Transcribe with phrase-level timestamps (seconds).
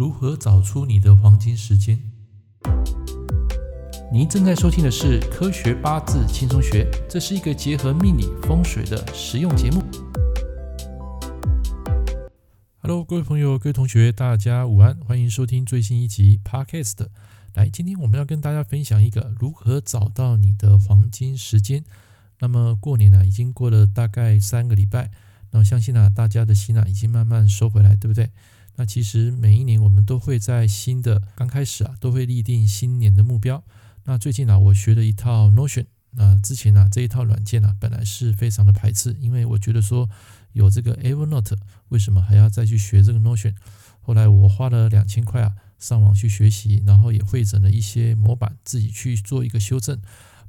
[0.00, 2.00] 如何找出你的黄金时间？
[4.10, 9.82] 您正在收听的是《科学八字轻松学》，这是一个结合命理风水的实用节目。
[12.78, 17.08] Hello，各位朋友、各位同学，大家午安，欢迎收听最新一集 Podcast。
[17.52, 21.84] 来，今天我们要跟大家分享一个如何找到你的黄金时间。
[22.38, 25.10] 那么过年呢，已经过了大概三个礼拜，
[25.50, 28.30] 那我相信呢，大家的心呢，已经慢慢收回来，对不对？
[28.80, 33.62] 那其实每一年我们都会在新的刚开始啊，都会立定新年的目标。
[34.04, 35.84] 那最近呢，我学了一套 Notion。
[36.12, 40.08] 那之前呢，这一套软件呢，本来是非常的排斥，因为我觉得说
[40.54, 41.58] 有这个 Evernote，
[41.90, 43.54] 为什么还要再去学这个 Notion？
[44.00, 50.00] 后来我花了两千块啊，上网去学习，然后也汇整了一些模板，自己去做一个修正，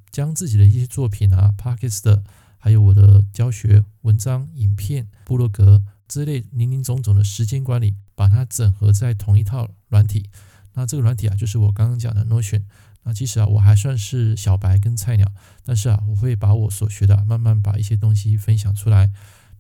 [0.10, 2.24] 将自己的一些作品啊，Podcast，
[2.58, 7.96] 还有我的教学文章、影片、部落格之类林林总总的时间管理。
[8.14, 10.30] 把它整合在同一套软体，
[10.76, 12.62] 那这个软体啊，就是我刚刚讲的 Notion。
[13.02, 15.28] 那其实啊，我还算是小白跟菜鸟，
[15.64, 19.12] 但是啊，我会把我所学的，慢慢把一些东西分享出来。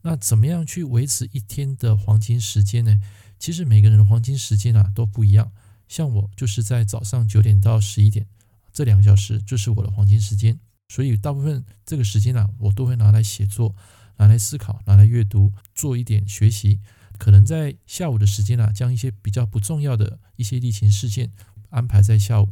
[0.04, 3.02] 那怎么样去维持一天的黄金时间呢？
[3.40, 5.52] 其实每个人的黄金时间啊都不一样。
[5.88, 8.28] 像我就是在早上九点到十一点
[8.72, 13.76] 这两个小时就是我的黄金时间，所以大部分这个时间啊，我都会拿来写作，
[14.18, 16.80] 拿来思考，拿来阅读，做一点学习。
[17.18, 21.32] 可能在下午的时间啊，将一些比较不重要的一些例行事件
[21.70, 22.50] 安排在下午，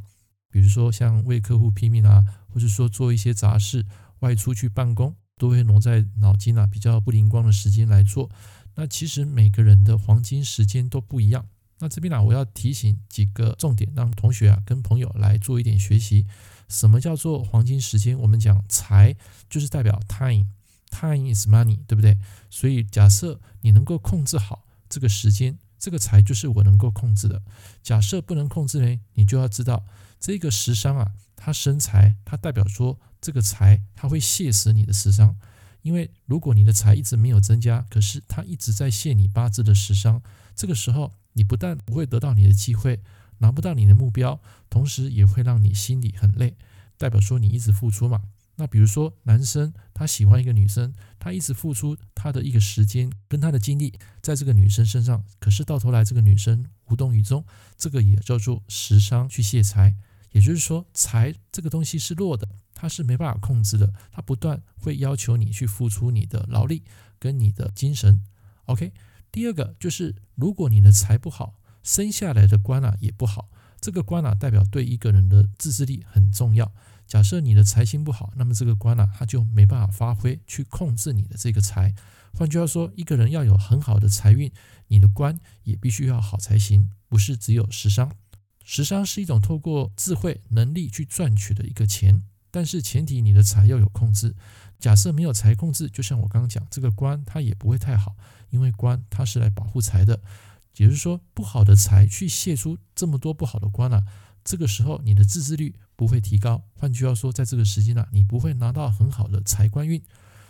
[0.52, 3.85] 比如说像为客户拼命啊，或者说做一些杂事、
[4.19, 8.30] 外出去办公，都会挪在脑筋啊比较不灵光的时间来做。
[8.75, 11.47] 那其实每个人的黄金时间都不一样。
[11.80, 16.27] 那这边呢、啊，我要提醒几个重点，让同学啊跟朋友来做一点学习。
[16.67, 18.19] 什么叫做黄金时间？
[18.19, 19.15] 我们讲财
[19.49, 20.45] 就是代表 time。
[20.90, 22.18] Time is money，对不对？
[22.50, 27.42] 所以假设你能够控制好这个时间，这个财就是我能够控制的。
[27.82, 29.86] 假设不能控制呢，你就要知道
[30.20, 35.38] 这个食伤啊，它生财，它代表说这个财它会泄死你的食伤。
[35.82, 40.22] 因为如果你的财一直没有增加，可是它一直在泄你八字的食伤，
[40.54, 43.02] 这个时候你不但不会得到你的机会，
[43.38, 46.58] 拿不到你的目标，同时也会让你心里很累，
[46.98, 48.23] 代表说你一直付出嘛。
[48.59, 57.45] 那比如说，男生他喜欢一个女生，他一直付出他的一个时间跟他的精力在这个女生身上，可是到头来这个女生无动于衷，
[57.77, 59.95] 这个也叫做食伤去泄财。
[60.31, 66.83] 也就是说，财这个东西是弱的，它是没办法控制的，它不断会要求你去付出你的劳力
[67.17, 68.21] 跟你的精神。
[68.65, 68.92] OK，
[69.31, 73.49] 第二个就是，如果你的财不好，生下来的官啊也不好，
[73.82, 76.72] 这个官啊代表对一个人的自制力很重要。
[77.08, 81.94] 假设你的财星不好，那么这个官啊，他就没办法发挥去控制你的这个财。
[82.34, 84.52] 换句话说，一个人要有很好的财运，
[84.90, 88.12] 你的官也必须要好才行，不是只有食伤。
[88.64, 94.36] 食伤是一种透过智慧能力去赚取的一个钱，但是前提你的财要有控制。
[94.78, 98.16] 假设没有财控制，就像我刚刚讲，这个官它也不会太好，
[98.52, 100.22] 因为官它是来保护财的。
[100.80, 104.02] 也就是说，不好的财去泄出这么多不好的官啊。
[104.45, 106.64] 这个时候，你的自制力不会提高。
[106.73, 110.02] 换句话说，在这个时间呢，你不会拿到很好的财官运。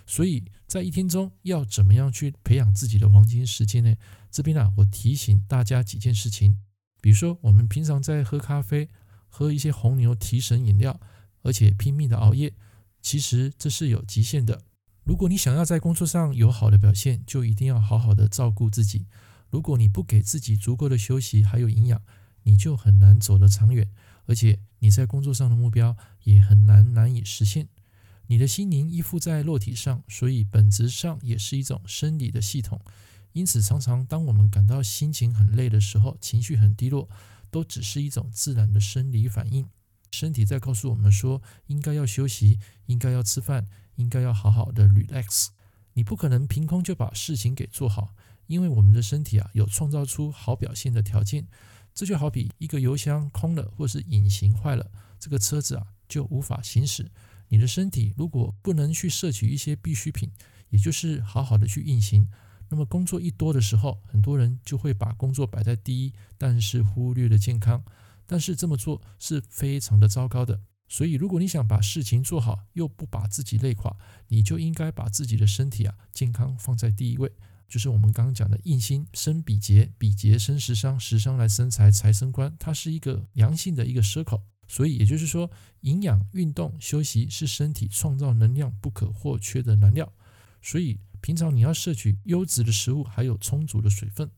[0.06, 3.96] 所以在一天中要怎么样去培养自己的黄金时间呢？
[4.30, 6.60] 这边呢，我提醒大家几件事情。
[7.02, 8.88] 比如说，我们平常在喝咖啡、
[9.28, 11.00] 喝一些红牛提神饮料，
[11.42, 12.54] 而且拼命的熬夜，
[13.02, 14.62] 其实这是有极限的。
[15.04, 19.08] 如果你想要在工作上有好的表现，就一定要好好的照顾自己。
[19.50, 22.02] 如果你不给自己足够的休息还有营养，
[22.44, 23.90] 你就很难走得长远，
[24.26, 27.68] 而且你在工作上的目标也很难难以实现。
[28.28, 32.80] 你的心灵依附在肉体上，所以本质上也是一种生理的系统。
[33.34, 37.10] 因此，常常当我们感到心情很累的时候，情绪很低落，
[37.50, 39.68] 都只是一种自然的生理反应。
[40.12, 45.50] 身体在告诉我们说，应该要休息，应该要吃饭，应该要好好的 relax。
[45.94, 48.16] 你不可能凭空就把事情给做好，
[48.50, 51.48] 因为我们的身体啊，有创造出好表现的条件。
[51.94, 57.12] 这就好比一个油箱空了，或是引擎坏了，这个车子啊就无法行驶。
[57.50, 60.32] 你的身体如果不能去摄取一些必需品，
[60.70, 62.28] 也就是好好的去运行，
[62.70, 67.84] 那么工作一多的时候，很多人就会把工作摆在第一，但是忽略了健康。
[68.26, 70.62] 但是这么做是非常的糟糕的。
[70.88, 73.96] 所以，如果你想把事情做好，又不把自己累垮，
[74.30, 77.32] 你就应该把自己的身体啊健康放在第一位。
[77.70, 84.42] 就是我们刚刚讲的印星生比劫，比劫生食伤，食伤来生财，财生官，它是一个良性的一个 circle。
[84.68, 85.50] 所以也就是说，
[85.82, 90.12] 营养、运动、休息是身体创造能量不可或缺的燃料。
[90.62, 94.30] 所以平常你要摄取优质的食物，还有充足的水分。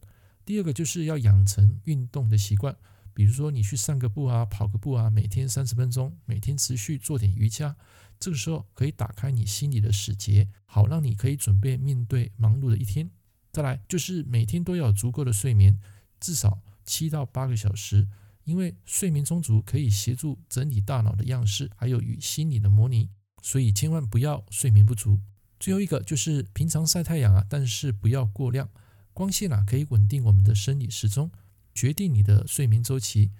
[0.46, 2.76] 第二个就是要养成运动的习惯，
[3.14, 7.76] 比如说你去散个步啊，跑个步啊，每天三十分钟，每天持续做点瑜伽，
[8.20, 13.10] 这个时候可以打开你心里的死结，好让你可以准备面对忙碌的一天。
[13.52, 15.80] 再来就是每天都要足够的睡眠，
[16.20, 18.08] 至少七到八个小时，
[18.46, 23.10] 因为睡眠充足可以协助整理大脑的样式，还有与心理的模拟，
[23.42, 25.20] 所以千万不要睡眠不足。
[25.60, 28.70] 最后一个就是平常晒太阳啊，但是不要过量。
[29.14, 31.30] 光线啊可以稳定我们的生理时钟，
[31.76, 33.32] 决定你的睡眠周期。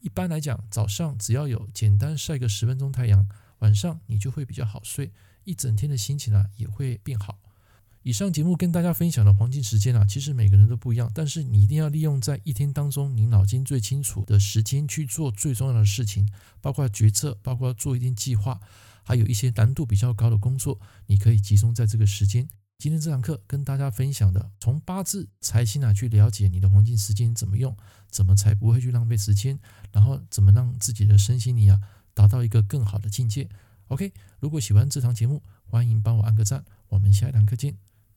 [0.00, 3.28] 一般来讲，早上只要有简单晒个十分钟太阳，
[3.58, 5.12] 晚上你就会比较好睡，
[5.44, 7.38] 一整天的心情啊也会变好。
[8.02, 16.26] 以上节目跟大家分享的黄金时间啊，其实每个人都不一样，但是你一定要利用在一天当中你脑筋最清楚的时间去做最重要的事情，
[16.60, 18.60] 包括决策，包括做一定计划。
[19.02, 22.48] 还有一些难度比较高的工作，你可以集中在这个时间。
[22.78, 27.76] 今天这堂课跟大家分享的，从八字财星啊去了解你的黄金时间怎么用，
[28.10, 29.58] 怎么才不会去浪费时间，
[29.92, 31.80] 然后怎么让自己的身心灵啊
[32.14, 33.48] 达到一个更好的境界。
[33.88, 36.64] OK，如果喜欢这堂节目，欢迎帮我按个赞。
[36.88, 37.74] 我们下一堂课见，